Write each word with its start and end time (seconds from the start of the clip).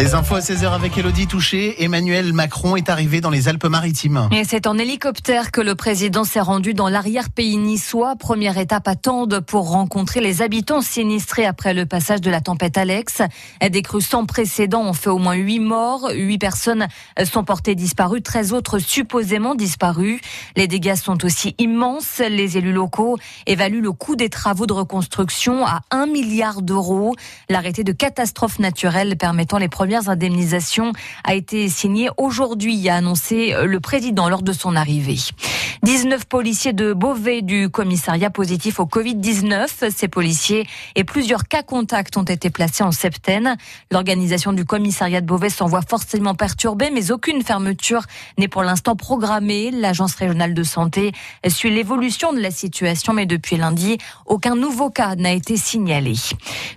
Les 0.00 0.14
infos 0.14 0.36
à 0.36 0.40
16h 0.40 0.72
avec 0.72 0.96
Elodie 0.96 1.26
Touché. 1.26 1.84
Emmanuel 1.84 2.32
Macron 2.32 2.74
est 2.74 2.88
arrivé 2.88 3.20
dans 3.20 3.28
les 3.28 3.48
Alpes-Maritimes. 3.48 4.30
Et 4.32 4.44
c'est 4.44 4.66
en 4.66 4.78
hélicoptère 4.78 5.52
que 5.52 5.60
le 5.60 5.74
président 5.74 6.24
s'est 6.24 6.40
rendu 6.40 6.72
dans 6.72 6.88
l'arrière-pays 6.88 7.58
niçois. 7.58 8.16
Première 8.16 8.56
étape 8.56 8.88
à 8.88 8.96
Tende 8.96 9.40
pour 9.40 9.68
rencontrer 9.68 10.22
les 10.22 10.40
habitants 10.40 10.80
sinistrés 10.80 11.44
après 11.44 11.74
le 11.74 11.84
passage 11.84 12.22
de 12.22 12.30
la 12.30 12.40
tempête 12.40 12.78
Alex. 12.78 13.20
Des 13.60 13.82
crues 13.82 14.00
sans 14.00 14.24
précédent 14.24 14.80
ont 14.84 14.94
fait 14.94 15.10
au 15.10 15.18
moins 15.18 15.34
8 15.34 15.58
morts. 15.58 16.10
8 16.14 16.38
personnes 16.38 16.88
sont 17.22 17.44
portées 17.44 17.74
disparues, 17.74 18.22
13 18.22 18.54
autres 18.54 18.78
supposément 18.78 19.54
disparues. 19.54 20.22
Les 20.56 20.66
dégâts 20.66 20.94
sont 20.94 21.26
aussi 21.26 21.54
immenses. 21.58 22.22
Les 22.26 22.56
élus 22.56 22.72
locaux 22.72 23.18
évaluent 23.46 23.82
le 23.82 23.92
coût 23.92 24.16
des 24.16 24.30
travaux 24.30 24.64
de 24.64 24.72
reconstruction 24.72 25.66
à 25.66 25.82
1 25.90 26.06
milliard 26.06 26.62
d'euros. 26.62 27.14
L'arrêté 27.50 27.84
de 27.84 27.92
catastrophe 27.92 28.60
naturelle 28.60 29.18
permettant 29.18 29.58
les 29.58 29.68
premières 29.90 30.08
indemnisations 30.08 30.92
a 31.24 31.34
été 31.34 31.68
signé 31.68 32.10
aujourd'hui, 32.16 32.88
a 32.88 32.94
annoncé 32.94 33.52
le 33.60 33.80
président 33.80 34.28
lors 34.28 34.42
de 34.42 34.52
son 34.52 34.76
arrivée. 34.76 35.18
19 35.82 36.26
policiers 36.26 36.74
de 36.74 36.92
Beauvais 36.92 37.40
du 37.40 37.70
commissariat 37.70 38.28
positif 38.28 38.80
au 38.80 38.84
Covid-19. 38.84 39.90
Ces 39.90 40.08
policiers 40.08 40.66
et 40.94 41.04
plusieurs 41.04 41.48
cas 41.48 41.62
contacts 41.62 42.18
ont 42.18 42.22
été 42.22 42.50
placés 42.50 42.84
en 42.84 42.92
septaine. 42.92 43.56
L'organisation 43.90 44.52
du 44.52 44.66
commissariat 44.66 45.22
de 45.22 45.26
Beauvais 45.26 45.48
s'en 45.48 45.66
voit 45.66 45.80
forcément 45.80 46.34
perturbée, 46.34 46.90
mais 46.92 47.10
aucune 47.10 47.42
fermeture 47.42 48.02
n'est 48.38 48.46
pour 48.46 48.62
l'instant 48.62 48.94
programmée. 48.94 49.70
L'agence 49.70 50.14
régionale 50.14 50.52
de 50.52 50.62
santé 50.62 51.12
suit 51.48 51.70
l'évolution 51.70 52.34
de 52.34 52.40
la 52.40 52.50
situation, 52.50 53.14
mais 53.14 53.24
depuis 53.24 53.56
lundi, 53.56 53.96
aucun 54.26 54.54
nouveau 54.54 54.90
cas 54.90 55.16
n'a 55.16 55.32
été 55.32 55.56
signalé. 55.56 56.12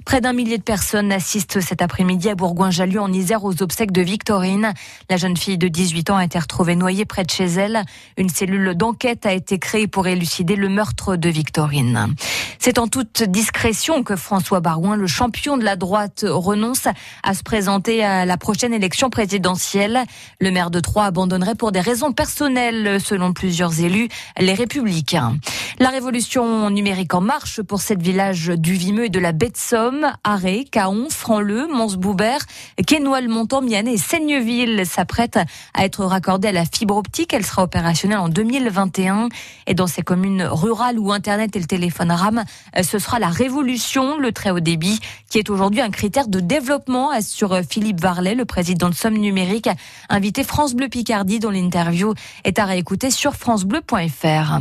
Près 0.05 0.21
d'un 0.21 0.33
millier 0.33 0.57
de 0.57 0.63
personnes 0.63 1.11
assistent 1.11 1.59
cet 1.59 1.81
après-midi 1.81 2.29
à 2.29 2.35
Bourgoin-Jallieu 2.35 2.92
en 2.99 3.11
Isère 3.11 3.43
aux 3.43 3.61
obsèques 3.61 3.91
de 3.91 4.01
Victorine. 4.01 4.73
La 5.09 5.17
jeune 5.17 5.37
fille 5.37 5.57
de 5.57 5.67
18 5.67 6.09
ans 6.09 6.17
a 6.17 6.25
été 6.25 6.39
retrouvée 6.39 6.75
noyée 6.75 7.05
près 7.05 7.23
de 7.23 7.29
chez 7.29 7.45
elle. 7.45 7.83
Une 8.17 8.29
cellule 8.29 8.75
d'enquête 8.75 9.25
a 9.25 9.33
été 9.33 9.59
créée 9.59 9.87
pour 9.87 10.07
élucider 10.07 10.55
le 10.55 10.69
meurtre 10.69 11.15
de 11.15 11.29
Victorine. 11.29 12.15
C'est 12.59 12.77
en 12.77 12.87
toute 12.87 13.23
discrétion 13.23 14.03
que 14.03 14.15
François 14.15 14.59
Barouin, 14.59 14.95
le 14.95 15.07
champion 15.07 15.57
de 15.57 15.63
la 15.63 15.75
droite, 15.75 16.25
renonce 16.27 16.87
à 17.23 17.33
se 17.33 17.43
présenter 17.43 18.03
à 18.03 18.25
la 18.25 18.37
prochaine 18.37 18.73
élection 18.73 19.09
présidentielle. 19.09 20.03
Le 20.39 20.51
maire 20.51 20.71
de 20.71 20.79
Troyes 20.79 21.05
abandonnerait 21.05 21.55
pour 21.55 21.71
des 21.71 21.81
raisons 21.81 22.13
personnelles, 22.13 22.99
selon 23.01 23.33
plusieurs 23.33 23.79
élus, 23.81 24.07
les 24.39 24.53
républicains. 24.53 25.37
La 25.79 25.89
révolution 25.89 26.69
numérique 26.69 27.15
en 27.15 27.21
marche 27.21 27.61
pour 27.63 27.81
cette 27.81 28.01
village 28.01 28.47
du 28.47 28.73
Vimeux 28.73 29.05
et 29.05 29.09
de 29.09 29.19
la 29.19 29.31
baie 29.31 29.49
de 29.49 29.57
Somme. 29.57 30.05
Arrêt, 30.23 30.65
Caon, 30.69 31.07
Franleux, 31.09 31.67
Mons-Boubert, 31.67 32.41
Quesnoy, 32.85 33.27
Montant-Miane 33.27 33.87
et 33.87 33.97
Seigneville 33.97 34.85
s'apprêtent 34.85 35.39
à 35.73 35.85
être 35.85 36.05
raccordées 36.05 36.49
à 36.49 36.51
la 36.51 36.65
fibre 36.65 36.95
optique. 36.95 37.33
Elle 37.33 37.45
sera 37.45 37.63
opérationnelle 37.63 38.19
en 38.19 38.29
2021. 38.29 39.29
Et 39.65 39.73
dans 39.73 39.87
ces 39.87 40.03
communes 40.03 40.43
rurales 40.43 40.99
où 40.99 41.11
Internet 41.11 41.55
et 41.55 41.59
le 41.59 41.65
téléphone 41.65 42.11
RAM, 42.11 42.43
ce 42.81 42.99
sera 42.99 43.17
la 43.17 43.29
révolution, 43.29 44.19
le 44.19 44.31
très 44.31 44.51
haut 44.51 44.59
débit, 44.59 44.99
qui 45.29 45.39
est 45.39 45.49
aujourd'hui 45.49 45.81
un 45.81 45.89
critère 45.89 46.27
de 46.27 46.39
développement, 46.39 47.09
assure 47.09 47.61
Philippe 47.67 47.99
Varlet, 47.99 48.35
le 48.35 48.45
président 48.45 48.89
de 48.89 48.95
Somme 48.95 49.17
Numérique, 49.17 49.69
invité 50.09 50.43
France 50.43 50.75
Bleu 50.75 50.87
Picardie, 50.87 51.39
dont 51.39 51.49
l'interview 51.49 52.13
est 52.43 52.59
à 52.59 52.65
réécouter 52.65 53.09
sur 53.09 53.33
francebleu.fr. 53.33 54.59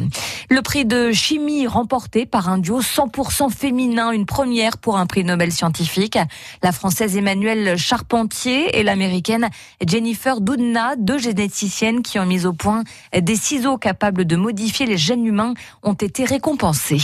Le 0.48 0.62
prix 0.62 0.86
de 0.86 1.01
chimie 1.10 1.66
remporté 1.66 2.26
par 2.26 2.48
un 2.48 2.58
duo 2.58 2.80
100% 2.80 3.50
féminin, 3.50 4.12
une 4.12 4.26
première 4.26 4.78
pour 4.78 4.98
un 4.98 5.06
prix 5.06 5.24
Nobel 5.24 5.50
scientifique. 5.50 6.18
La 6.62 6.70
française 6.70 7.16
Emmanuelle 7.16 7.76
Charpentier 7.76 8.78
et 8.78 8.82
l'américaine 8.82 9.48
Jennifer 9.84 10.40
Doudna, 10.40 10.94
deux 10.96 11.18
généticiennes 11.18 12.02
qui 12.02 12.18
ont 12.18 12.26
mis 12.26 12.46
au 12.46 12.52
point 12.52 12.84
des 13.18 13.36
ciseaux 13.36 13.78
capables 13.78 14.24
de 14.24 14.36
modifier 14.36 14.86
les 14.86 14.98
gènes 14.98 15.26
humains, 15.26 15.54
ont 15.82 15.94
été 15.94 16.24
récompensés. 16.24 17.02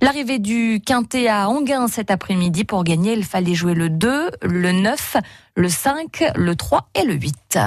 L'arrivée 0.00 0.38
du 0.38 0.80
quintet 0.84 1.28
à 1.28 1.48
Anguin 1.48 1.88
cet 1.88 2.10
après-midi 2.10 2.64
pour 2.64 2.84
gagner, 2.84 3.12
il 3.12 3.24
fallait 3.24 3.54
jouer 3.54 3.74
le 3.74 3.90
2, 3.90 4.30
le 4.42 4.72
9, 4.72 5.16
le 5.56 5.68
5, 5.68 6.32
le 6.36 6.56
3 6.56 6.88
et 6.94 7.04
le 7.04 7.14
8. 7.14 7.58